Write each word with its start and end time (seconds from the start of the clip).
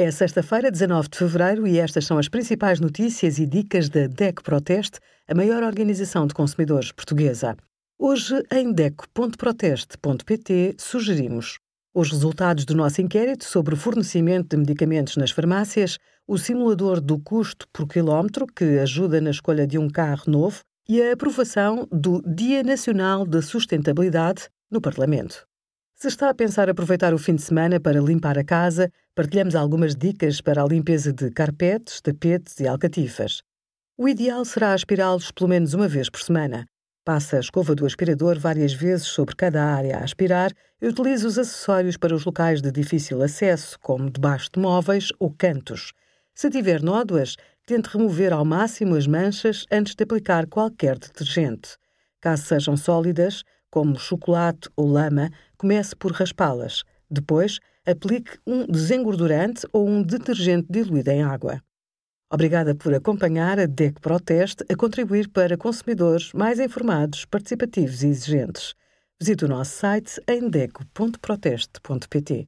É 0.00 0.12
sexta-feira, 0.12 0.70
19 0.70 1.08
de 1.08 1.18
fevereiro, 1.18 1.66
e 1.66 1.80
estas 1.80 2.06
são 2.06 2.18
as 2.18 2.28
principais 2.28 2.78
notícias 2.78 3.40
e 3.40 3.46
dicas 3.46 3.88
da 3.88 4.06
DEC 4.06 4.44
Proteste, 4.44 5.00
a 5.26 5.34
maior 5.34 5.64
organização 5.64 6.24
de 6.24 6.34
consumidores 6.34 6.92
portuguesa. 6.92 7.56
Hoje, 7.98 8.40
em 8.52 8.72
DEC.proteste.pt, 8.72 10.76
sugerimos 10.78 11.58
os 11.92 12.12
resultados 12.12 12.64
do 12.64 12.76
nosso 12.76 13.02
inquérito 13.02 13.42
sobre 13.42 13.74
o 13.74 13.76
fornecimento 13.76 14.50
de 14.50 14.58
medicamentos 14.58 15.16
nas 15.16 15.32
farmácias, 15.32 15.98
o 16.28 16.38
simulador 16.38 17.00
do 17.00 17.18
custo 17.18 17.66
por 17.72 17.88
quilómetro, 17.88 18.46
que 18.46 18.78
ajuda 18.78 19.20
na 19.20 19.30
escolha 19.30 19.66
de 19.66 19.78
um 19.78 19.90
carro 19.90 20.30
novo, 20.30 20.60
e 20.88 21.02
a 21.02 21.12
aprovação 21.12 21.88
do 21.90 22.22
Dia 22.22 22.62
Nacional 22.62 23.26
da 23.26 23.42
Sustentabilidade 23.42 24.48
no 24.70 24.80
Parlamento. 24.80 25.48
Se 26.00 26.06
está 26.06 26.30
a 26.30 26.34
pensar 26.34 26.70
aproveitar 26.70 27.12
o 27.12 27.18
fim 27.18 27.34
de 27.34 27.42
semana 27.42 27.80
para 27.80 28.00
limpar 28.00 28.38
a 28.38 28.44
casa, 28.44 28.88
partilhamos 29.18 29.56
algumas 29.56 29.96
dicas 29.96 30.40
para 30.40 30.62
a 30.62 30.64
limpeza 30.64 31.12
de 31.12 31.28
carpetes, 31.32 32.00
tapetes 32.00 32.60
e 32.60 32.68
alcatifas. 32.68 33.42
O 33.96 34.08
ideal 34.08 34.44
será 34.44 34.72
aspirá-los 34.72 35.32
pelo 35.32 35.48
menos 35.48 35.74
uma 35.74 35.88
vez 35.88 36.08
por 36.08 36.20
semana. 36.20 36.66
Passe 37.04 37.34
a 37.34 37.40
escova 37.40 37.74
do 37.74 37.84
aspirador 37.84 38.38
várias 38.38 38.72
vezes 38.72 39.08
sobre 39.08 39.34
cada 39.34 39.60
área 39.60 39.96
a 39.96 40.04
aspirar 40.04 40.52
e 40.80 40.86
utilize 40.86 41.26
os 41.26 41.36
acessórios 41.36 41.96
para 41.96 42.14
os 42.14 42.24
locais 42.24 42.62
de 42.62 42.70
difícil 42.70 43.20
acesso, 43.20 43.76
como 43.80 44.08
debaixo 44.08 44.50
de 44.54 44.60
móveis 44.60 45.08
ou 45.18 45.34
cantos. 45.36 45.92
Se 46.32 46.48
tiver 46.48 46.80
nódoas, 46.80 47.34
tente 47.66 47.88
remover 47.88 48.32
ao 48.32 48.44
máximo 48.44 48.94
as 48.94 49.08
manchas 49.08 49.66
antes 49.68 49.96
de 49.96 50.04
aplicar 50.04 50.46
qualquer 50.46 50.96
detergente. 50.96 51.70
Caso 52.20 52.44
sejam 52.44 52.76
sólidas, 52.76 53.42
como 53.68 53.98
chocolate 53.98 54.68
ou 54.76 54.86
lama, 54.86 55.28
comece 55.56 55.96
por 55.96 56.12
raspá-las. 56.12 56.84
Depois, 57.10 57.58
aplique 57.88 58.38
um 58.46 58.66
desengordurante 58.66 59.66
ou 59.72 59.88
um 59.88 60.02
detergente 60.02 60.66
diluído 60.68 61.10
em 61.10 61.22
água. 61.22 61.62
Obrigada 62.30 62.74
por 62.74 62.92
acompanhar 62.92 63.58
a 63.58 63.64
DEC 63.64 64.00
Proteste 64.00 64.62
a 64.68 64.76
contribuir 64.76 65.28
para 65.30 65.56
consumidores 65.56 66.32
mais 66.34 66.60
informados, 66.60 67.24
participativos 67.24 68.02
e 68.02 68.08
exigentes. 68.08 68.74
Visite 69.18 69.46
o 69.46 69.48
nosso 69.48 69.74
site 69.76 70.20
em 70.28 70.48
deco.proteste.pt. 70.48 72.46